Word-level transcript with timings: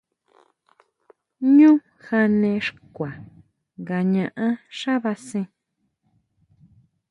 Ñu 1.55 1.71
jane 2.05 2.51
xkuá 2.65 3.11
nga 3.79 3.97
ñaʼán 4.13 4.53
xábasen. 4.79 5.45